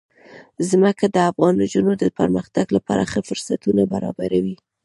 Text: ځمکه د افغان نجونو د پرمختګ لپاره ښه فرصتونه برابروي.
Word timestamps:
ځمکه 0.69 1.05
د 1.09 1.17
افغان 1.29 1.53
نجونو 1.61 1.91
د 1.97 2.03
پرمختګ 2.19 2.65
لپاره 2.75 3.03
ښه 3.11 3.19
فرصتونه 3.29 3.81
برابروي. 3.93 4.55